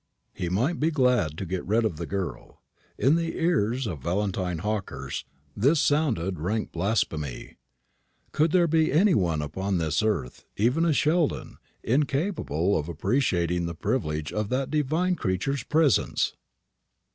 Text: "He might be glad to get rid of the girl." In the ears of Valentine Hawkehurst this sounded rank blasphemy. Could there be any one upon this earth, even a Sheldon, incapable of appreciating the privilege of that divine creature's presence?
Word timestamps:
"He 0.33 0.49
might 0.49 0.79
be 0.79 0.89
glad 0.89 1.37
to 1.37 1.45
get 1.45 1.63
rid 1.63 1.85
of 1.85 1.97
the 1.97 2.07
girl." 2.07 2.63
In 2.97 3.17
the 3.17 3.35
ears 3.39 3.85
of 3.85 4.01
Valentine 4.01 4.57
Hawkehurst 4.57 5.25
this 5.55 5.79
sounded 5.79 6.39
rank 6.39 6.71
blasphemy. 6.71 7.57
Could 8.31 8.51
there 8.51 8.65
be 8.65 8.91
any 8.91 9.13
one 9.13 9.43
upon 9.43 9.77
this 9.77 10.01
earth, 10.01 10.43
even 10.57 10.85
a 10.85 10.91
Sheldon, 10.93 11.57
incapable 11.83 12.75
of 12.75 12.89
appreciating 12.89 13.67
the 13.67 13.75
privilege 13.75 14.33
of 14.33 14.49
that 14.49 14.71
divine 14.71 15.13
creature's 15.17 15.61
presence? 15.61 16.33